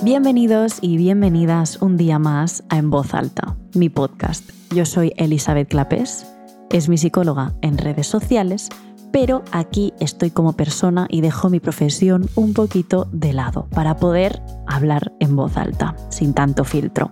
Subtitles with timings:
[0.00, 4.48] Bienvenidos y bienvenidas un día más a En Voz Alta, mi podcast.
[4.72, 6.24] Yo soy Elizabeth Clapés,
[6.70, 8.68] es mi psicóloga en redes sociales,
[9.10, 14.40] pero aquí estoy como persona y dejo mi profesión un poquito de lado para poder
[14.68, 17.10] hablar en voz alta, sin tanto filtro.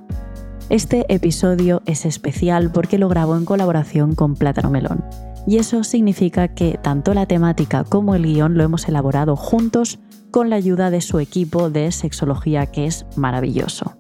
[0.71, 5.05] Este episodio es especial porque lo grabo en colaboración con Plátano Melón.
[5.46, 10.00] Y eso significa que tanto la temática como el guion lo hemos elaborado juntos
[10.32, 13.96] con la ayuda de su equipo de sexología que es maravilloso.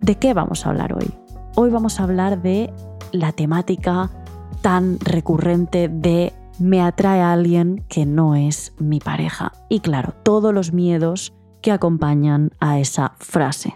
[0.00, 1.10] ¿De qué vamos a hablar hoy?
[1.56, 2.72] Hoy vamos a hablar de
[3.12, 4.10] la temática
[4.62, 9.52] tan recurrente de me atrae a alguien que no es mi pareja.
[9.68, 13.74] Y claro, todos los miedos que acompañan a esa frase.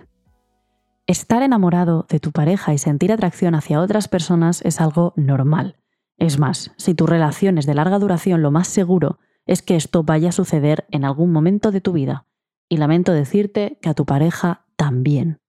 [1.07, 5.82] Estar enamorado de tu pareja y sentir atracción hacia otras personas es algo normal.
[6.23, 10.05] Es más, si tu relación es de larga duración, lo más seguro es que esto
[10.05, 12.27] vaya a suceder en algún momento de tu vida.
[12.69, 15.41] Y lamento decirte que a tu pareja también.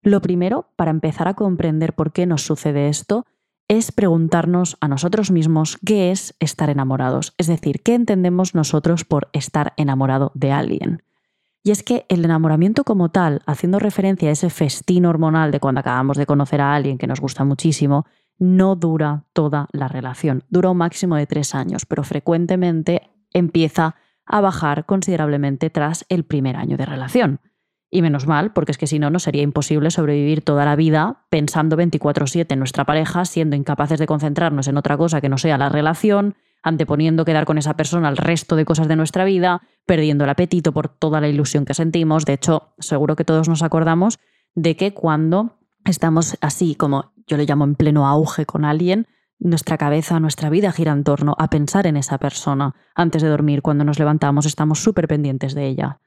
[0.00, 3.26] Lo primero, para empezar a comprender por qué nos sucede esto,
[3.68, 9.28] es preguntarnos a nosotros mismos qué es estar enamorados, es decir, qué entendemos nosotros por
[9.34, 11.02] estar enamorado de alguien.
[11.62, 15.80] Y es que el enamoramiento como tal, haciendo referencia a ese festín hormonal de cuando
[15.80, 18.06] acabamos de conocer a alguien que nos gusta muchísimo,
[18.38, 23.96] no dura toda la relación, dura un máximo de tres años, pero frecuentemente empieza
[24.26, 27.40] a bajar considerablemente tras el primer año de relación.
[27.90, 31.26] Y menos mal, porque es que si no, nos sería imposible sobrevivir toda la vida
[31.30, 35.58] pensando 24/7 en nuestra pareja, siendo incapaces de concentrarnos en otra cosa que no sea
[35.58, 40.24] la relación, anteponiendo quedar con esa persona al resto de cosas de nuestra vida, perdiendo
[40.24, 42.24] el apetito por toda la ilusión que sentimos.
[42.24, 44.18] De hecho, seguro que todos nos acordamos
[44.56, 49.06] de que cuando estamos así como yo le llamo en pleno auge con alguien,
[49.38, 52.74] nuestra cabeza, nuestra vida gira en torno a pensar en esa persona.
[52.94, 55.98] Antes de dormir, cuando nos levantamos, estamos súper pendientes de ella.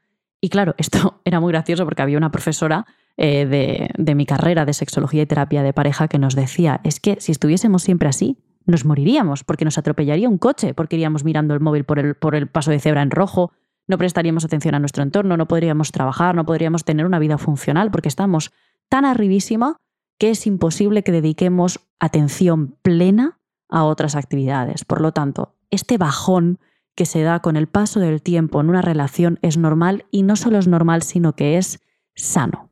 [0.42, 2.86] Y claro, esto era muy gracioso porque había una profesora
[3.18, 7.00] eh, de, de, mi carrera de sexología y terapia de pareja que nos decía, es
[7.00, 11.54] que si estuviésemos siempre así, nos moriríamos porque nos atropellaría un coche, porque iríamos mirando
[11.54, 13.52] el móvil por el, por el paso de cebra en rojo,
[13.88, 17.89] no prestaríamos atención a nuestro entorno, no podríamos trabajar, no podríamos tener una vida funcional
[17.89, 18.52] porque estamos
[18.89, 19.78] tan arribísima
[20.17, 23.39] que es imposible que dediquemos atención plena
[23.70, 24.86] a otras actividades.
[24.86, 26.60] Por lo tanto, este bajón
[26.95, 30.36] que se da con el paso del tiempo en una relación es normal y no
[30.36, 31.80] solo es normal, sino que es
[32.16, 32.72] sano.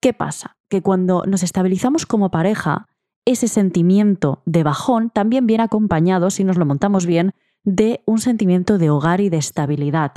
[0.00, 0.56] ¿Qué pasa?
[0.68, 2.88] Que cuando nos estabilizamos como pareja,
[3.24, 8.78] ese sentimiento de bajón también viene acompañado, si nos lo montamos bien, de un sentimiento
[8.78, 10.12] de hogar y de estabilidad.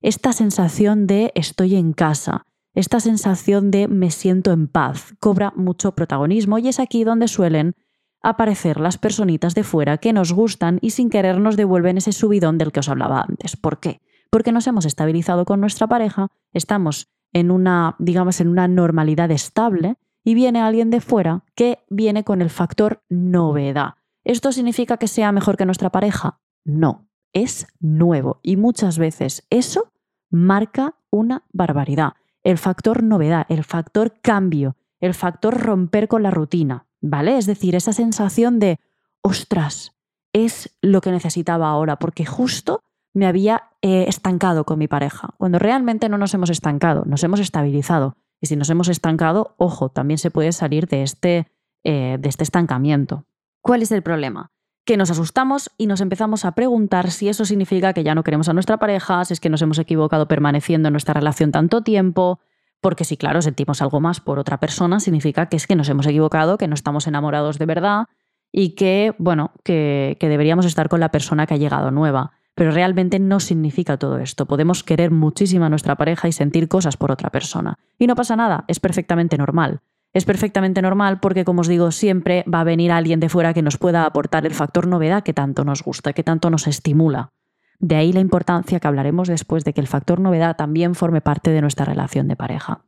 [0.00, 5.92] Esta sensación de estoy en casa, esta sensación de me siento en paz cobra mucho
[5.92, 7.74] protagonismo y es aquí donde suelen
[8.20, 12.58] aparecer las personitas de fuera que nos gustan y sin querer nos devuelven ese subidón
[12.58, 13.56] del que os hablaba antes.
[13.56, 14.02] ¿Por qué?
[14.28, 19.96] Porque nos hemos estabilizado con nuestra pareja, estamos en una, digamos, en una normalidad estable
[20.22, 23.94] y viene alguien de fuera que viene con el factor novedad.
[24.22, 26.40] ¿Esto significa que sea mejor que nuestra pareja?
[26.62, 29.92] No, es nuevo y muchas veces eso
[30.28, 32.12] marca una barbaridad
[32.46, 37.38] el factor novedad, el factor cambio, el factor romper con la rutina, ¿vale?
[37.38, 38.78] Es decir, esa sensación de,
[39.20, 39.96] ostras,
[40.32, 45.58] es lo que necesitaba ahora, porque justo me había eh, estancado con mi pareja, cuando
[45.58, 48.16] realmente no nos hemos estancado, nos hemos estabilizado.
[48.40, 51.48] Y si nos hemos estancado, ojo, también se puede salir de este,
[51.82, 53.24] eh, de este estancamiento.
[53.60, 54.52] ¿Cuál es el problema?
[54.86, 58.48] Que nos asustamos y nos empezamos a preguntar si eso significa que ya no queremos
[58.48, 62.38] a nuestra pareja, si es que nos hemos equivocado permaneciendo en nuestra relación tanto tiempo,
[62.80, 66.06] porque si claro sentimos algo más por otra persona, significa que es que nos hemos
[66.06, 68.06] equivocado, que no estamos enamorados de verdad
[68.52, 72.32] y que, bueno, que, que deberíamos estar con la persona que ha llegado nueva.
[72.54, 74.46] Pero realmente no significa todo esto.
[74.46, 77.76] Podemos querer muchísimo a nuestra pareja y sentir cosas por otra persona.
[77.98, 79.82] Y no pasa nada, es perfectamente normal
[80.16, 83.60] es perfectamente normal porque, como os digo, siempre va a venir alguien de fuera que
[83.60, 87.32] nos pueda aportar el factor novedad que tanto nos gusta, que tanto nos estimula.
[87.80, 91.50] De ahí la importancia que hablaremos después de que el factor novedad también forme parte
[91.50, 92.86] de nuestra relación de pareja.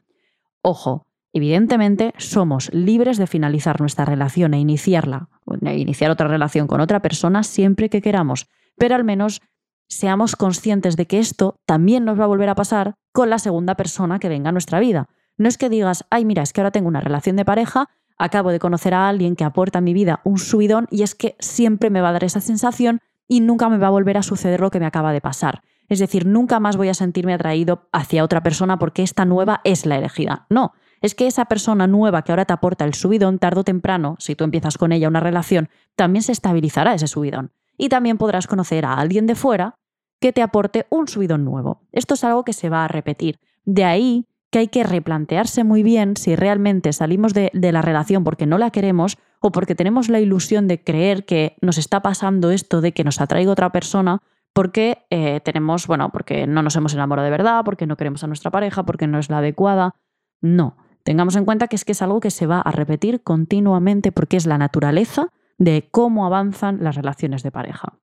[0.62, 5.28] Ojo, evidentemente somos libres de finalizar nuestra relación e iniciarla,
[5.66, 8.48] e iniciar otra relación con otra persona siempre que queramos,
[8.78, 9.42] pero al menos
[9.86, 13.74] seamos conscientes de que esto también nos va a volver a pasar con la segunda
[13.74, 15.10] persona que venga a nuestra vida.
[15.38, 17.88] No es que digas, ay, mira, es que ahora tengo una relación de pareja,
[18.18, 21.36] acabo de conocer a alguien que aporta a mi vida un subidón y es que
[21.38, 24.60] siempre me va a dar esa sensación y nunca me va a volver a suceder
[24.60, 25.62] lo que me acaba de pasar.
[25.88, 29.86] Es decir, nunca más voy a sentirme atraído hacia otra persona porque esta nueva es
[29.86, 30.46] la elegida.
[30.50, 34.16] No, es que esa persona nueva que ahora te aporta el subidón, tarde o temprano,
[34.18, 37.52] si tú empiezas con ella una relación, también se estabilizará ese subidón.
[37.76, 39.76] Y también podrás conocer a alguien de fuera
[40.20, 41.82] que te aporte un subidón nuevo.
[41.92, 43.38] Esto es algo que se va a repetir.
[43.64, 48.46] De ahí que hay que replantearse muy bien si realmente salimos de, la relación porque
[48.46, 52.80] no la queremos o porque tenemos la ilusión de creer que nos está pasando esto
[52.80, 54.22] de que nos atraiga otra persona
[54.54, 58.26] porque eh, tenemos, bueno, porque no nos hemos enamorado de verdad, porque no queremos a
[58.26, 59.94] nuestra pareja, porque no es la adecuada.
[60.40, 64.10] No, tengamos en cuenta que es que es algo que se va a repetir continuamente
[64.10, 65.28] porque es la naturaleza
[65.58, 67.98] de cómo avanzan las relaciones de pareja.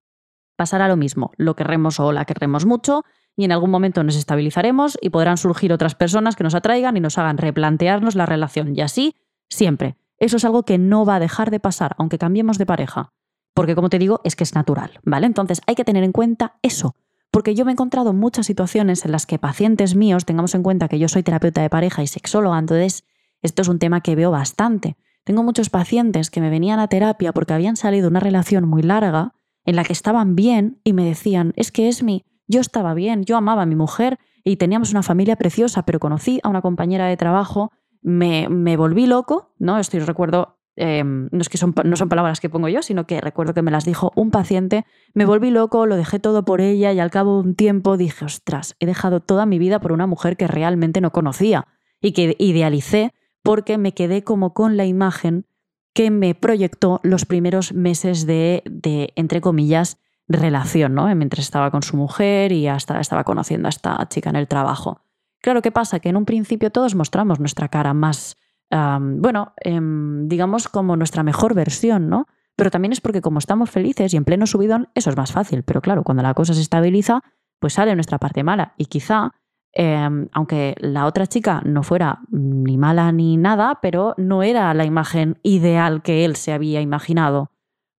[0.55, 3.03] Pasará lo mismo, lo querremos o la querremos mucho
[3.35, 6.99] y en algún momento nos estabilizaremos y podrán surgir otras personas que nos atraigan y
[6.99, 8.75] nos hagan replantearnos la relación.
[8.75, 9.15] Y así,
[9.49, 9.97] siempre.
[10.17, 13.11] Eso es algo que no va a dejar de pasar, aunque cambiemos de pareja.
[13.53, 15.27] Porque, como te digo, es que es natural, ¿vale?
[15.27, 16.95] Entonces hay que tener en cuenta eso.
[17.31, 20.87] Porque yo me he encontrado muchas situaciones en las que pacientes míos, tengamos en cuenta
[20.87, 23.03] que yo soy terapeuta de pareja y sexóloga, entonces
[23.41, 24.95] esto es un tema que veo bastante.
[25.25, 29.33] Tengo muchos pacientes que me venían a terapia porque habían salido una relación muy larga
[29.65, 33.23] en la que estaban bien y me decían, es que es mi, yo estaba bien,
[33.23, 37.07] yo amaba a mi mujer y teníamos una familia preciosa, pero conocí a una compañera
[37.07, 37.71] de trabajo,
[38.01, 39.79] me, me volví loco, ¿no?
[39.79, 43.19] Estoy recuerdo, em, no es que son, no son palabras que pongo yo, sino que
[43.19, 46.93] recuerdo que me las dijo un paciente, me volví loco, lo dejé todo por ella
[46.93, 50.05] y al cabo de un tiempo dije, ostras, he dejado toda mi vida por una
[50.05, 51.67] mujer que realmente no conocía
[51.99, 55.47] y que idealicé porque me quedé como con la imagen
[55.93, 61.13] que me proyectó los primeros meses de, de entre comillas, relación, ¿no?
[61.15, 65.01] Mientras estaba con su mujer y hasta estaba conociendo a esta chica en el trabajo.
[65.41, 65.99] Claro, ¿qué pasa?
[65.99, 68.37] Que en un principio todos mostramos nuestra cara más,
[68.71, 72.25] bueno, em, digamos como nuestra mejor versión, ¿no?
[72.55, 75.63] Pero también es porque como estamos felices y en pleno subidón, eso es más fácil.
[75.63, 77.21] Pero claro, cuando la cosa se estabiliza,
[77.59, 78.73] pues sale nuestra parte mala.
[78.77, 79.33] Y quizá,
[79.73, 84.85] em, aunque la otra chica no fuera ni mala ni nada, pero no era la
[84.85, 87.51] imagen ideal que él se había imaginado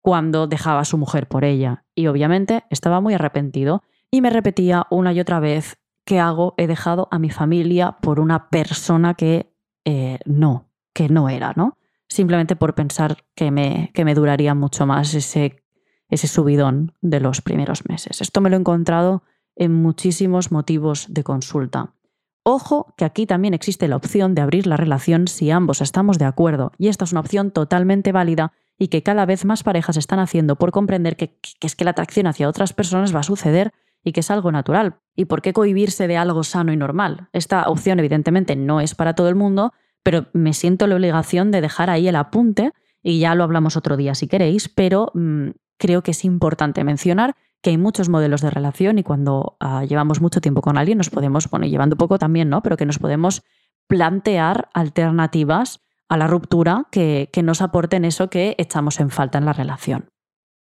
[0.06, 1.84] cuando dejaba a su mujer por ella.
[1.96, 3.82] Y obviamente estaba muy arrepentido
[4.12, 6.54] y me repetía una y otra vez, ¿qué hago?
[6.58, 9.52] He dejado a mi familia por una persona que
[9.84, 11.80] eh, no, que no era, ¿no?
[12.08, 15.64] Simplemente por pensar que me, que me duraría mucho más ese,
[16.08, 18.22] ese subidón de los primeros meses.
[18.22, 19.24] Esto me lo he encontrado
[19.56, 21.96] en muchísimos motivos de consulta.
[22.44, 26.26] Ojo que aquí también existe la opción de abrir la relación si ambos estamos de
[26.26, 30.20] acuerdo, y esta es una opción totalmente válida y que cada vez más parejas están
[30.20, 33.74] haciendo por comprender que, es que la atracción hacia otras personas va a suceder
[34.04, 35.00] y que es algo natural.
[35.16, 37.30] ¿Y por qué cohibirse de algo sano y normal?
[37.34, 39.74] Esta opción evidentemente no es para todo el mundo,
[40.04, 43.98] pero me siento la obligación de dejar ahí el apunte y ya lo hablamos otro
[43.98, 48.52] día si queréis, pero mm, creo que es importante mencionar que hay muchos modelos de
[48.52, 52.50] relación y cuando ah, llevamos mucho tiempo con alguien nos podemos, bueno, llevando poco también,
[52.50, 52.62] ¿no?
[52.62, 53.42] Pero que nos podemos
[53.88, 59.54] plantear alternativas a la ruptura que, nos aporten eso que echamos en falta en la
[59.54, 60.10] relación.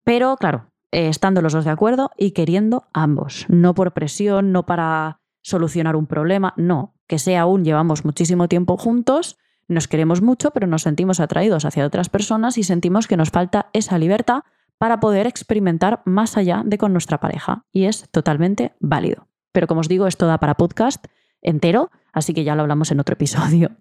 [0.04, 4.64] Pero claro, eh, estando los dos de acuerdo y queriendo ambos, no por presión, no
[4.66, 9.36] para solucionar un problema, no, que sea aún llevamos muchísimo tiempo juntos,
[9.66, 13.68] nos queremos mucho, pero nos sentimos atraídos hacia otras personas y sentimos que nos falta
[13.74, 14.40] esa libertad
[14.78, 17.66] para poder experimentar más allá de con nuestra pareja.
[17.70, 19.28] Y es totalmente válido.
[19.52, 21.04] Pero como os digo, esto da para podcast
[21.42, 23.76] entero, así que ya lo hablamos en otro episodio.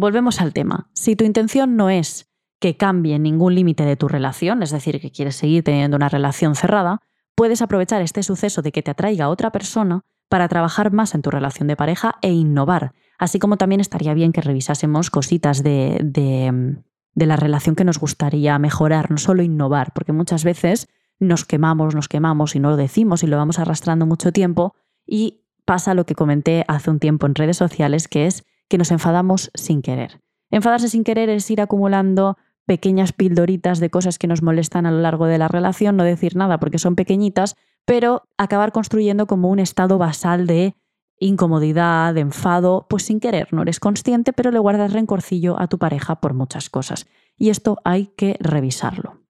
[0.00, 0.88] Volvemos al tema.
[0.92, 2.30] Si tu intención no es
[2.60, 6.54] que cambie ningún límite de tu relación, es decir, que quieres seguir teniendo una relación
[6.54, 7.00] cerrada,
[7.34, 11.22] puedes aprovechar este suceso de que te atraiga a otra persona para trabajar más en
[11.22, 12.92] tu relación de pareja e innovar.
[13.18, 18.56] Así como también estaría bien que revisásemos cositas de, de, la relación que nos gustaría
[18.60, 20.86] mejorar, no solo innovar, porque muchas veces
[21.18, 25.40] nos quemamos, nos quemamos y no lo decimos y lo vamos arrastrando mucho tiempo y
[25.64, 29.50] pasa lo que comenté hace un tiempo en redes sociales, que es que nos enfadamos
[29.54, 30.20] sin querer.
[30.50, 35.00] Enfadarse sin querer es ir acumulando pequeñas pildoritas de cosas que nos molestan a lo
[35.00, 37.56] largo de la relación, no decir nada porque son pequeñitas,
[37.86, 40.76] pero acabar construyendo como un estado basal de
[41.18, 45.78] incomodidad, de enfado, pues sin querer, no eres consciente, pero le guardas rencorcillo a tu
[45.78, 47.06] pareja por muchas cosas.
[47.36, 49.22] Y esto hay que revisarlo.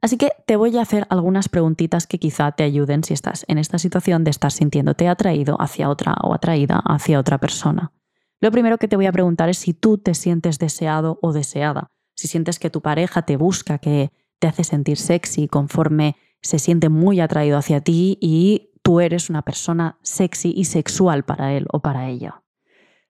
[0.00, 3.58] Así que te voy a hacer algunas preguntitas que quizá te ayuden si estás en
[3.58, 7.92] esta situación de estar sintiéndote atraído hacia otra o atraída hacia otra persona.
[8.40, 11.90] Lo primero que te voy a preguntar es si tú te sientes deseado o deseada,
[12.14, 16.88] si sientes que tu pareja te busca, que te hace sentir sexy conforme se siente
[16.88, 21.80] muy atraído hacia ti y tú eres una persona sexy y sexual para él o
[21.80, 22.42] para ella.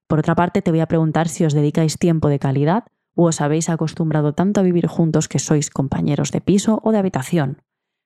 [0.07, 3.43] Por otra parte, te voy a preguntar si os dedicáis tiempo de calidad o os
[3.43, 7.61] habéis acostumbrado tanto a vivir juntos que sois compañeros de piso o de habitación.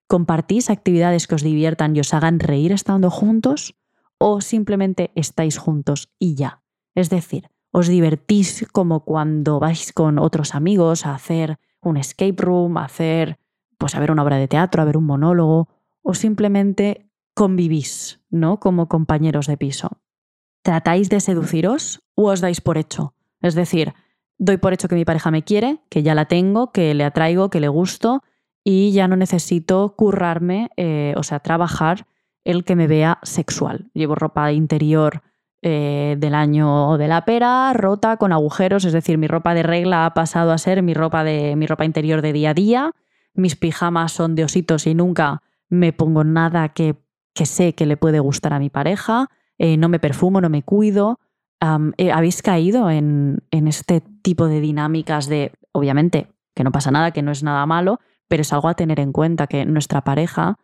[0.09, 3.76] ¿Compartís actividades que os diviertan y os hagan reír estando juntos?
[4.19, 6.62] ¿O simplemente estáis juntos y ya?
[6.94, 12.76] Es decir, os divertís como cuando vais con otros amigos a hacer un escape room,
[12.76, 13.38] a hacer,
[13.78, 15.68] pues a ver una obra de teatro, a ver un monólogo,
[16.02, 18.61] o simplemente convivís, ¿no?
[18.61, 20.02] Como compañeros de piso.
[20.62, 23.14] ¿Tratáis de seduciros o os dais por hecho?
[23.40, 23.94] Es decir,
[24.38, 27.50] doy por hecho que mi pareja me quiere, que ya la tengo, que le atraigo,
[27.50, 28.22] que le gusto
[28.62, 32.06] y ya no necesito currarme, eh, o sea, trabajar
[32.44, 33.90] el que me vea sexual.
[33.94, 35.22] Llevo ropa interior
[35.62, 40.07] eh, del año de la pera, rota, con agujeros, es decir, mi ropa de regla
[40.07, 42.92] ha pasado a ser mi ropa, de, mi ropa interior de día a día,
[43.35, 46.97] mis pijamas son de ositos y nunca me pongo nada que,
[47.33, 50.62] que sé que le puede gustar a mi pareja, eh, no me perfumo, no me
[50.62, 51.21] cuido.
[51.97, 56.26] Eh, ¿Habéis caído en, en este tipo de dinámicas de, obviamente,
[56.57, 59.12] que no pasa nada, que no es nada malo, pero es algo a tener en
[59.12, 60.59] cuenta, que nuestra pareja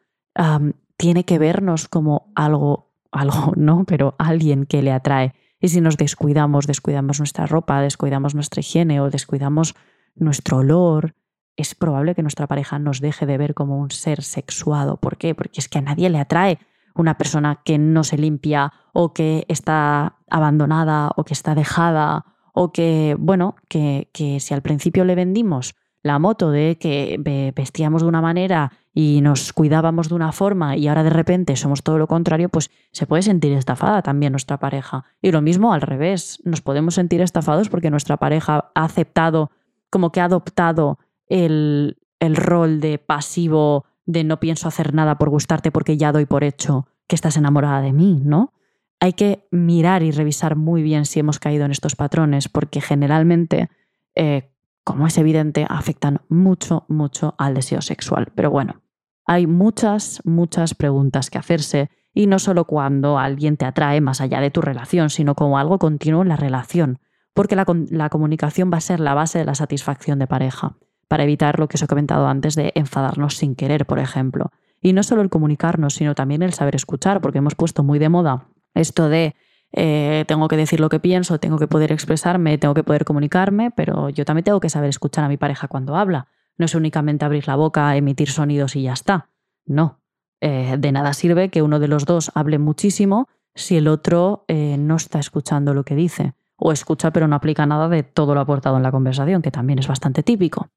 [0.96, 3.84] tiene que vernos como algo, algo, ¿no?
[3.84, 5.34] Pero alguien que le atrae.
[5.60, 9.74] Y si nos descuidamos, descuidamos nuestra ropa, descuidamos nuestra higiene o descuidamos
[10.14, 11.14] nuestro olor,
[11.58, 14.96] es probable que nuestra pareja nos deje de ver como un ser sexuado.
[14.98, 15.34] ¿Por qué?
[15.34, 16.60] Porque es que a nadie le atrae
[16.94, 22.24] una persona que no se limpia o que está abandonada o que está dejada
[22.54, 28.02] o que, bueno, que, que si al principio le vendimos la moto de que vestíamos
[28.02, 31.98] de una manera y nos cuidábamos de una forma y ahora de repente somos todo
[31.98, 35.04] lo contrario, pues se puede sentir estafada también nuestra pareja.
[35.22, 39.50] Y lo mismo al revés, nos podemos sentir estafados porque nuestra pareja ha aceptado,
[39.90, 45.28] como que ha adoptado el, el rol de pasivo de no pienso hacer nada por
[45.28, 48.52] gustarte porque ya doy por hecho que estás enamorada de mí, ¿no?
[49.00, 53.68] Hay que mirar y revisar muy bien si hemos caído en estos patrones, porque generalmente,
[54.14, 54.50] eh,
[54.88, 58.32] como es evidente, afectan mucho, mucho al deseo sexual.
[58.34, 58.80] Pero bueno,
[59.26, 64.40] hay muchas, muchas preguntas que hacerse y no solo cuando alguien te atrae más allá
[64.40, 67.00] de tu relación, sino como algo continuo en la relación,
[67.34, 67.66] porque la,
[68.08, 71.76] comunicación va a ser la base de la satisfacción de pareja para evitar lo que
[71.76, 74.52] os he comentado antes de enfadarnos sin querer, por ejemplo.
[74.80, 78.08] Y no solo el comunicarnos, sino también el saber escuchar, porque hemos puesto muy de
[78.08, 79.36] moda esto de
[79.72, 83.70] eh, tengo que decir lo que pienso, tengo que poder expresarme, tengo que poder comunicarme,
[83.70, 86.28] pero yo también tengo que saber escuchar a mi pareja cuando habla.
[86.56, 89.28] No es únicamente abrir la boca, emitir sonidos y ya está.
[89.66, 90.00] No.
[90.40, 94.76] Eh, de nada sirve que uno de los dos hable muchísimo si el otro eh,
[94.78, 96.34] no está escuchando lo que dice.
[96.56, 99.78] O escucha pero no aplica nada de todo lo aportado en la conversación, que también
[99.78, 100.68] es bastante típico.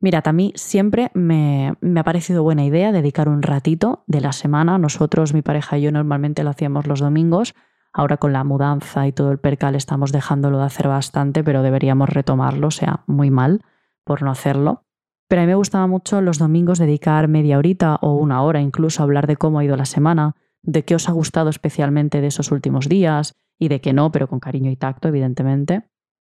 [0.00, 4.76] Mirad, a mí siempre me, ha parecido buena idea dedicar un ratito de la semana.
[4.76, 7.54] Nosotros, mi pareja y yo normalmente lo hacíamos los domingos.
[7.92, 12.08] Ahora con la mudanza y todo el percal estamos dejándolo de hacer bastante, pero deberíamos
[12.08, 13.62] retomarlo, o sea, muy mal
[14.04, 14.84] por no hacerlo.
[15.28, 19.02] Pero a mí me gustaba mucho los domingos dedicar media horita o una hora incluso
[19.02, 22.26] a hablar de cómo ha ido la semana, de qué os ha gustado especialmente de
[22.28, 25.84] esos últimos días y de qué no, pero con cariño y tacto, evidentemente.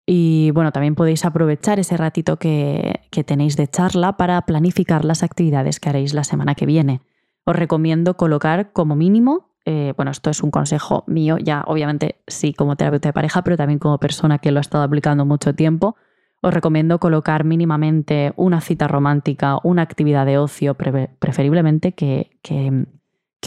[0.05, 5.79] Y bueno, también podéis aprovechar ese ratito que, tenéis de charla para planificar las actividades
[5.79, 7.01] que haréis la semana que viene.
[7.43, 12.53] Os recomiendo colocar como mínimo, eh, bueno, esto es un consejo mío, ya obviamente sí
[12.53, 15.95] como terapeuta de pareja, pero también como persona que lo ha estado aplicando mucho tiempo,
[16.41, 22.85] os recomiendo colocar mínimamente una cita romántica, una actividad de ocio, preferiblemente que, que,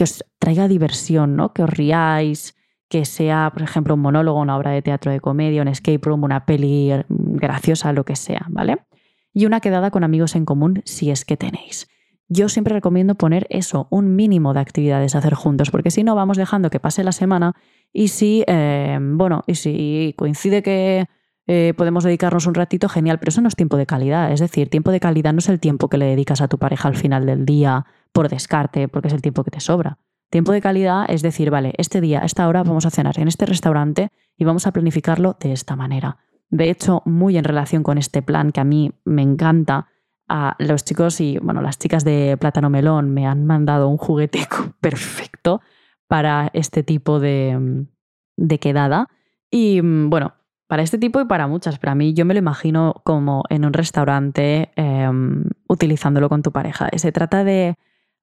[0.03, 1.53] os traiga diversión, ¿no?
[1.53, 2.57] que os riáis,
[2.89, 6.23] que sea, por ejemplo, un monólogo, una obra de teatro de comedia, un escape room,
[6.23, 8.79] una peli graciosa, lo que sea, ¿vale?
[9.33, 11.87] Y una quedada con amigos en común si es que tenéis.
[12.29, 16.13] Yo siempre recomiendo poner eso, un mínimo de actividades a hacer juntos, porque si no
[16.13, 17.55] vamos dejando que pase la semana
[17.91, 21.07] y si, eh, bueno, y si coincide que
[21.47, 24.31] eh, podemos dedicarnos un ratito, genial, pero eso no es tiempo de calidad.
[24.31, 26.87] Es decir, tiempo de calidad no es el tiempo que le dedicas a tu pareja
[26.87, 29.97] al final del día por descarte, porque es el tiempo que te sobra.
[30.29, 33.47] Tiempo de calidad es decir, vale, este día, esta hora vamos a cenar en este
[33.47, 36.17] restaurante y vamos a planificarlo de esta manera.
[36.51, 39.87] De hecho, muy en relación con este plan que a mí me encanta,
[40.29, 44.39] a los chicos y bueno, las chicas de Plátano Melón me han mandado un juguete
[44.79, 45.61] perfecto
[46.07, 47.85] para este tipo de,
[48.37, 49.07] de quedada.
[49.51, 50.33] Y bueno,
[50.69, 53.65] para este tipo y para muchas, pero a mí yo me lo imagino como en
[53.65, 56.89] un restaurante em, utilizándolo con tu pareja.
[56.95, 57.75] Se trata de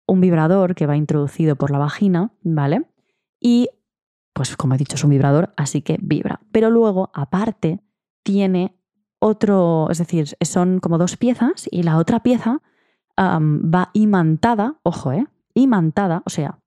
[0.07, 2.83] un vibrador que va introducido por la vagina, ¿vale?
[3.41, 3.69] Y,
[4.33, 6.39] pues como he dicho, es un vibrador, así que vibra.
[6.53, 7.81] Pero luego, aparte,
[8.23, 8.77] tiene
[9.19, 12.63] otro, es decir, son como dos piezas y la otra pieza
[13.19, 15.27] va imantada, ojo, ¿eh?
[15.55, 16.59] Imantada, o sea,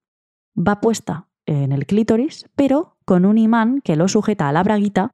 [0.56, 5.12] va puesta en el clítoris, pero con un imán que lo sujeta a la braguita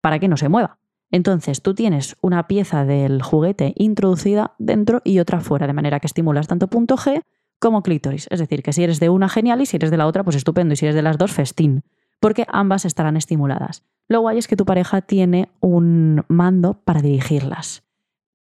[0.00, 0.78] para que no se mueva.
[1.10, 6.06] Entonces tú tienes una pieza del juguete introducida dentro y otra fuera, de manera que
[6.06, 7.22] estimulas tanto punto G
[7.60, 8.26] como clítoris.
[8.30, 10.36] Es decir, que si eres de una, genial, y si eres de la otra, pues
[10.36, 10.74] estupendo.
[10.74, 11.82] Y si eres de las dos, festín.
[12.24, 13.84] Porque ambas estarán estimuladas.
[14.08, 17.84] Lo guay es que tu pareja tiene un mando para dirigirlas.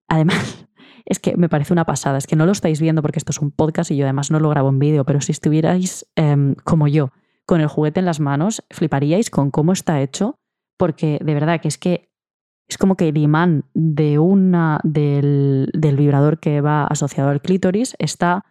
[0.08, 0.66] Además,
[1.06, 2.18] es que me parece una pasada.
[2.18, 4.40] Es que no lo estáis viendo porque esto es un podcast y yo además no
[4.40, 7.12] lo grabo en vídeo, pero si estuvierais em, como yo,
[7.46, 10.40] con el juguete en las manos, fliparíais con cómo está hecho,
[10.78, 12.10] porque de verdad que es que
[12.70, 18.46] es como que el imán de una, del, vibrador que va asociado al clítoris está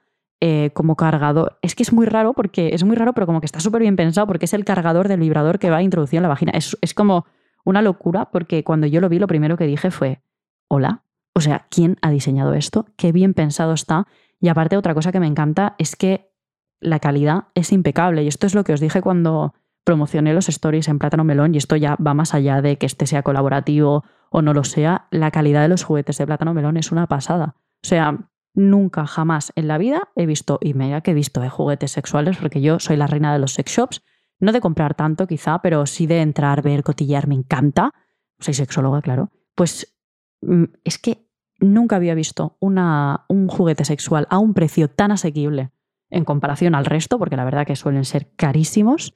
[0.45, 1.57] eh, como cargador.
[1.63, 3.95] Es que es muy raro porque es muy raro, pero como que está súper bien
[3.95, 6.51] pensado porque es el cargador del vibrador que va introducido en la vagina.
[6.53, 7.27] Es, es como
[7.65, 10.21] una locura porque cuando yo lo vi lo primero que dije fue,
[10.67, 12.87] hola, o sea, ¿quién ha diseñado esto?
[12.97, 14.09] Qué bien pensado está.
[14.41, 16.33] Y aparte otra cosa que me encanta es que
[16.81, 18.25] la calidad es impecable.
[18.25, 21.59] Y esto es lo que os dije cuando promocioné los stories en Plátano Melón, y
[21.59, 25.31] esto ya va más allá de que este sea colaborativo o no lo sea, la
[25.31, 27.55] calidad de los juguetes de Plátano Melón es una pasada.
[27.85, 28.19] O sea,
[28.55, 32.37] nunca, jamás en la vida he visto, y mira que he visto de juguetes sexuales,
[32.37, 34.03] porque yo soy la reina de los sex shops,
[34.39, 37.93] no de comprar tanto quizá, pero sí de entrar, ver, cotillar, me encanta.
[38.41, 39.31] Soy sexóloga, claro.
[39.55, 39.95] Pues
[40.41, 41.29] mm, es que
[41.61, 45.71] nunca había visto un juguete sexual a un precio tan asequible
[46.11, 49.15] en comparación al resto, porque la verdad que suelen ser carísimos,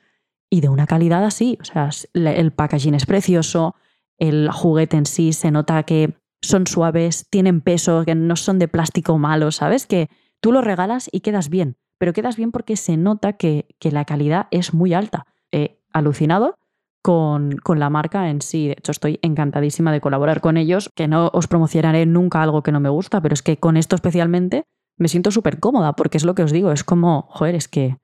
[0.49, 1.59] y de una calidad así.
[1.61, 3.75] O sea, el packaging es precioso,
[4.19, 8.69] el juguete en sí se nota que son suaves, tienen peso, que no son de
[8.69, 9.87] plástico malo, ¿sabes?
[9.87, 10.09] Que
[10.41, 14.49] tú lo regalas y quedas bien, pero quedas bien porque se nota que, la calidad
[14.51, 15.27] es muy alta.
[15.53, 16.59] He alucinado
[17.03, 18.67] con, con, la marca en sí.
[18.67, 22.73] De hecho, estoy encantadísima de colaborar con ellos, que no os promocionaré nunca algo que
[22.73, 24.65] no me gusta, pero es que con esto especialmente
[24.97, 27.99] me siento súper cómoda, porque es lo que os digo, es como, joder, es que,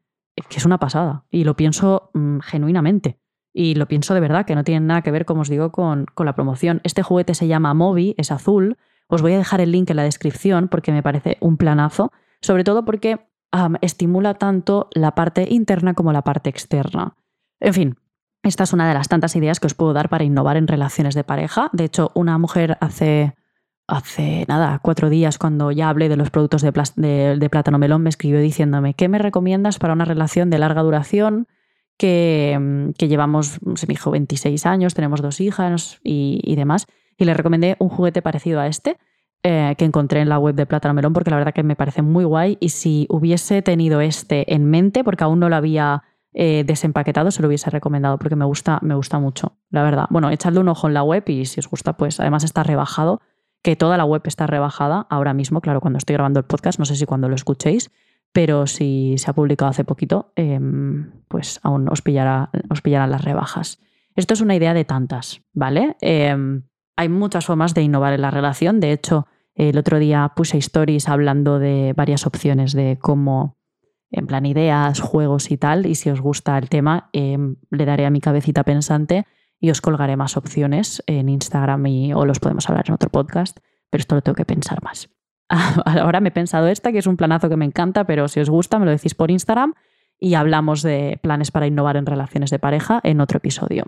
[0.55, 1.25] es una pasada.
[1.31, 3.19] Y lo pienso mm, genuinamente.
[3.53, 6.07] Y lo pienso de verdad, que no tiene nada que ver, como os digo, con,
[6.15, 6.81] con la promoción.
[6.85, 8.79] Este juguete se llama Mobi, es azul.
[9.09, 12.65] Os voy a dejar el link en la descripción porque me parece un planazo, sobre
[12.65, 13.27] todo porque
[13.83, 17.17] estimula tanto la parte interna como la parte externa.
[17.61, 17.97] En fin,
[18.43, 21.15] esta es una de las tantas ideas que os puedo dar para innovar en relaciones
[21.15, 21.69] de pareja.
[21.73, 23.35] De hecho, una mujer hace
[23.89, 28.41] hace nada, cuatro días, cuando ya hablé de los productos de, plátano melón, me escribió
[28.41, 31.47] diciéndome, ¿qué me recomiendas para una relación de larga duración?
[31.97, 36.87] Que, mm, que llevamos, se me dijo, 26 años, tenemos dos hijas y, demás.
[37.17, 38.99] Y le recomendé un juguete parecido a este,
[39.43, 42.03] eh, que encontré en la web de Plátano Melón, porque la verdad que me parece
[42.03, 42.57] muy guay.
[42.61, 46.03] Y si hubiese tenido este en mente, porque aún no lo había
[46.35, 50.07] eh, desempaquetado, se lo hubiese recomendado, porque me gusta, me gusta mucho, la verdad.
[50.11, 53.21] Bueno, echadle un ojo en la web y si os gusta, pues además está rebajado
[53.63, 56.85] que toda la web está rebajada ahora mismo, claro, cuando estoy grabando el podcast, no
[56.85, 57.91] sé si cuando lo escuchéis,
[58.33, 63.25] pero si se ha publicado hace poquito, em, pues aún os, pillará, os pillarán las
[63.25, 63.79] rebajas.
[64.17, 65.97] Esto es una idea de tantas, ¿vale?
[66.01, 66.63] Em,
[66.97, 71.09] hay muchas formas de innovar en la relación, de hecho, el otro día puse stories
[71.09, 73.59] hablando de varias opciones de cómo,
[74.11, 78.07] en plan ideas, juegos y tal, y si os gusta el tema, em, le daré
[78.07, 79.27] a mi cabecita pensante
[79.61, 83.59] y os colgaré más opciones en Instagram y, o los podemos hablar en otro podcast,
[83.91, 85.11] pero esto lo tengo que pensar más.
[85.85, 88.49] Ahora me he pensado esta, que es un planazo que me encanta, pero si os
[88.49, 89.75] gusta me lo decís por Instagram
[90.19, 93.85] y hablamos de planes para innovar en relaciones de pareja en otro episodio.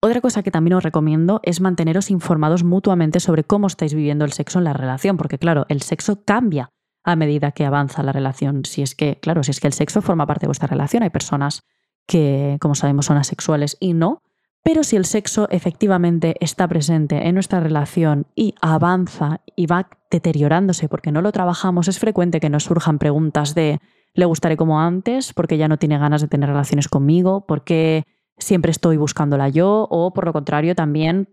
[0.00, 4.32] Otra cosa que también os recomiendo es manteneros informados mutuamente sobre cómo estáis viviendo el
[4.32, 6.70] sexo en la relación, porque claro, el sexo cambia
[7.02, 8.64] a medida que avanza la relación.
[8.64, 11.10] Si es que, claro, si es que el sexo forma parte de vuestra relación, hay
[11.10, 11.64] personas
[12.06, 14.22] que, como sabemos, son asexuales y no,
[14.66, 20.88] pero si el sexo efectivamente está presente en nuestra relación y avanza y va deteriorándose
[20.88, 23.78] porque no lo trabajamos, es frecuente que nos surjan preguntas de
[24.12, 25.32] ¿le gustaré como antes?
[25.34, 27.46] porque ya no tiene ganas de tener relaciones conmigo?
[27.46, 28.02] porque
[28.38, 29.86] siempre estoy buscándola yo?
[29.88, 31.28] O por lo contrario, también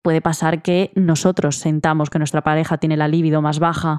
[0.00, 3.98] puede pasar que nosotros sentamos que nuestra pareja tiene la libido más baja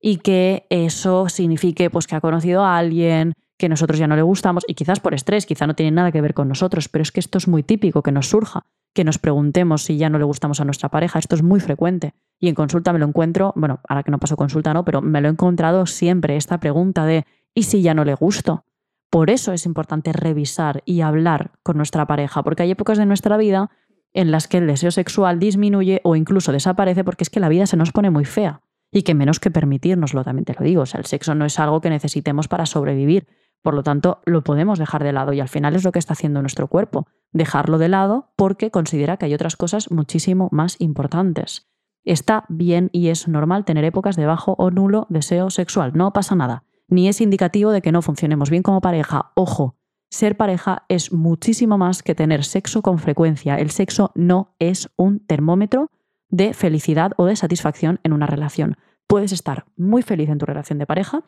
[0.00, 4.22] y que eso signifique pues, que ha conocido a alguien, que nosotros ya no le
[4.22, 7.12] gustamos y quizás por estrés, quizá no tiene nada que ver con nosotros, pero es
[7.12, 10.24] que esto es muy típico que nos surja, que nos preguntemos si ya no le
[10.24, 12.14] gustamos a nuestra pareja, esto es muy frecuente.
[12.38, 15.20] Y en consulta me lo encuentro, bueno, ahora que no paso consulta no, pero me
[15.20, 18.64] lo he encontrado siempre esta pregunta de ¿y si ya no le gusto?
[19.10, 23.36] Por eso es importante revisar y hablar con nuestra pareja, porque hay épocas de nuestra
[23.36, 23.70] vida
[24.12, 27.66] en las que el deseo sexual disminuye o incluso desaparece porque es que la vida
[27.66, 30.86] se nos pone muy fea y que menos que permitirnoslo, también te lo digo, o
[30.86, 33.26] sea, el sexo no es algo que necesitemos para sobrevivir,
[33.66, 36.12] por lo tanto, lo podemos dejar de lado y al final es lo que está
[36.12, 41.66] haciendo nuestro cuerpo, dejarlo de lado porque considera que hay otras cosas muchísimo más importantes.
[42.04, 46.36] Está bien y es normal tener épocas de bajo o nulo deseo sexual, no pasa
[46.36, 49.32] nada, ni es indicativo de que no funcionemos bien como pareja.
[49.34, 49.74] Ojo,
[50.10, 53.56] ser pareja es muchísimo más que tener sexo con frecuencia.
[53.56, 55.90] El sexo no es un termómetro
[56.28, 58.76] de felicidad o de satisfacción en una relación.
[59.08, 61.24] Puedes estar muy feliz en tu relación de pareja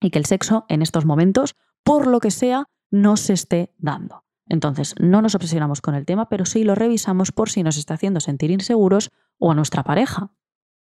[0.00, 4.24] y que el sexo en estos momentos por lo que sea, no se esté dando.
[4.48, 7.94] Entonces, no nos obsesionamos con el tema, pero sí lo revisamos por si nos está
[7.94, 10.32] haciendo sentir inseguros o a nuestra pareja.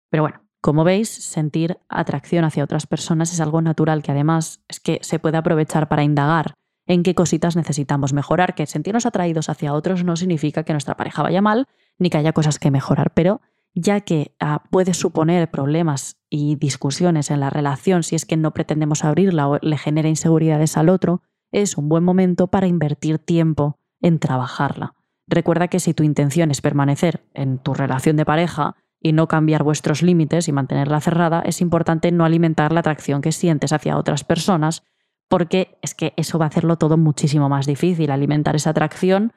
[0.09, 4.79] Pero bueno, como veis, sentir atracción hacia otras personas es algo natural que además es
[4.79, 6.53] que se puede aprovechar para indagar
[6.87, 11.23] en qué cositas necesitamos mejorar, que sentirnos atraídos hacia otros no significa que nuestra pareja
[11.23, 13.41] vaya mal ni que haya cosas que mejorar, pero
[13.73, 18.53] ya que ah, puede suponer problemas y discusiones en la relación si es que no
[18.53, 23.77] pretendemos abrirla o le genera inseguridades al otro, es un buen momento para invertir tiempo
[23.99, 24.95] en trabajarla.
[25.27, 29.63] Recuerda que si tu intención es permanecer en tu relación de pareja y no cambiar
[29.63, 34.23] vuestros límites y mantenerla cerrada, es importante no alimentar la atracción que sientes hacia otras
[34.23, 34.83] personas,
[35.27, 38.09] porque es que eso va a hacerlo todo muchísimo más difícil.
[38.09, 39.33] Alimentar esa atracción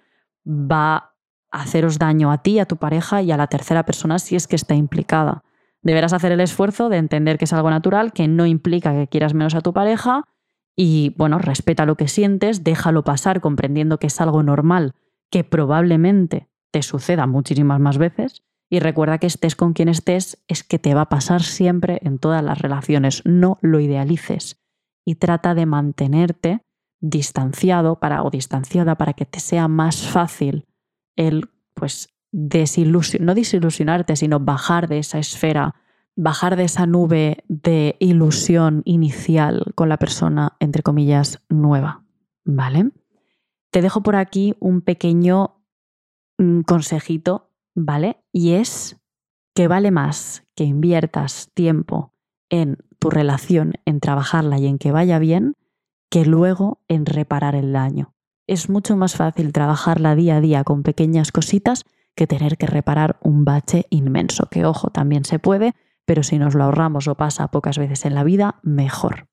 [0.47, 1.17] va
[1.51, 4.57] haceros daño a ti, a tu pareja y a la tercera persona si es que
[4.57, 5.43] está implicada.
[5.85, 9.35] Deberás hacer el esfuerzo de entender que es algo natural, que no implica que quieras
[9.35, 10.25] menos a tu pareja
[10.75, 14.94] y, bueno, respeta lo que sientes, déjalo pasar comprendiendo que es algo normal,
[15.31, 20.64] que probablemente te suceda muchísimas más veces y recuerda que estés con quien estés es
[20.64, 24.64] que te va a pasar siempre en todas las relaciones, no lo idealices
[25.05, 26.62] y trata de mantenerte
[27.01, 30.66] distanciado para, o distanciada para que te sea más fácil
[31.14, 35.75] el, pues, no desilusionarte, sino bajar de esa esfera,
[36.16, 42.05] bajar de esa nube de ilusión inicial con la persona, entre comillas, nueva.
[42.44, 42.90] ¿Vale?
[43.70, 45.62] Te dejo por aquí un pequeño
[46.38, 48.18] mm, consejito, ¿vale?
[48.33, 49.01] Y es
[49.55, 52.12] que vale más que inviertas tiempo
[52.51, 55.57] en tu relación, en trabajarla y en que vaya bien,
[56.11, 58.14] que luego en reparar el daño
[58.47, 63.18] es mucho más fácil trabajarla día a día con pequeñas cositas que tener que reparar
[63.22, 65.74] un bache inmenso, que ojo, también se puede,
[66.05, 69.29] pero si nos lo ahorramos o pasa pocas veces en la vida, mejor.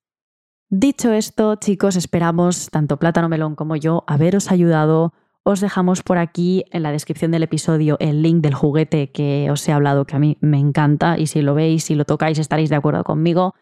[0.68, 5.12] Dicho esto, chicos, esperamos, tanto Plátano Melón como yo, haberos ayudado.
[5.42, 9.68] Os dejamos por aquí en la descripción del episodio el link del juguete que os
[9.68, 12.70] he hablado, que a mí me encanta, y si lo veis, si lo tocáis, estaréis
[12.70, 13.54] de acuerdo conmigo.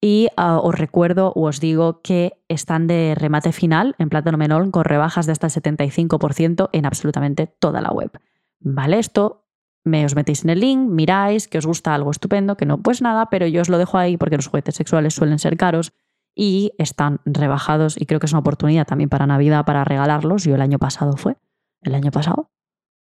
[0.00, 4.70] Y ah, os recuerdo o os digo que están de remate final en Plátano Menol
[4.70, 8.12] con rebajas de hasta el 75% en absolutamente toda la web.
[8.64, 8.98] ¿Vale?
[8.98, 9.44] Esto
[9.84, 13.02] me os metéis en el link, miráis que os gusta algo estupendo, que no, pues
[13.02, 15.92] nada, pero yo os lo dejo ahí porque los juguetes sexuales suelen ser caros
[16.34, 20.44] y están rebajados y creo que es una oportunidad también para Navidad para regalarlos.
[20.44, 21.36] Yo el año pasado fue,
[21.82, 22.50] ¿el año pasado?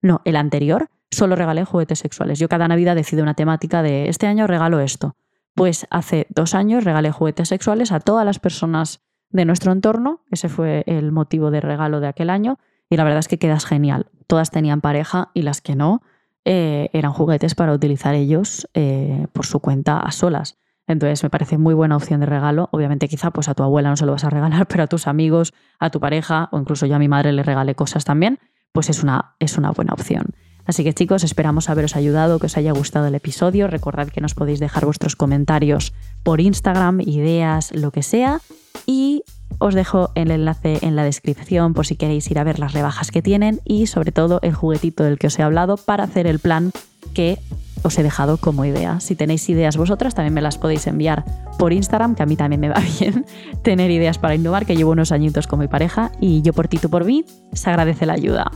[0.01, 2.37] No, el anterior solo regalé juguetes sexuales.
[2.37, 5.15] Yo cada Navidad decido una temática de este año regalo esto.
[5.55, 10.25] Pues hace dos años regalé juguetes sexuales a todas las personas de nuestro entorno.
[10.29, 12.59] Ese fue el motivo de regalo de aquel año.
[12.93, 14.05] Y la verdad es que quedas genial.
[14.27, 16.03] Todas tenían pareja y las que no
[16.45, 20.59] eh, eran juguetes para utilizar ellos eh, por su cuenta a solas.
[20.85, 22.69] Entonces me parece muy buena opción de regalo.
[22.71, 25.07] Obviamente quizá pues a tu abuela no se lo vas a regalar, pero a tus
[25.07, 28.37] amigos, a tu pareja o incluso yo a mi madre le regalé cosas también,
[28.73, 30.27] pues es una, es una buena opción.
[30.67, 33.65] Así que chicos, esperamos haberos ayudado, que os haya gustado el episodio.
[33.65, 38.39] Recordad que nos podéis dejar vuestros comentarios por Instagram, ideas, lo que sea.
[38.85, 39.23] Y
[39.63, 43.11] os dejo el enlace en la descripción por si queréis ir a ver las rebajas
[43.11, 46.39] que tienen y sobre todo el juguetito del que os he hablado para hacer el
[46.39, 46.73] plan
[47.13, 47.39] que
[47.81, 48.99] os he dejado como idea.
[48.99, 51.23] Si tenéis ideas vosotras, también me las podéis enviar
[51.57, 53.25] por Instagram, que a mí también me va bien
[53.61, 56.77] tener ideas para innovar, que llevo unos añitos con mi pareja y yo por ti,
[56.77, 57.23] tú por mí,
[57.53, 58.51] se agradece la ayuda.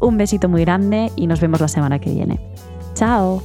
[0.00, 2.40] Un besito muy grande y nos vemos la semana que viene.
[2.94, 3.44] ¡Chao!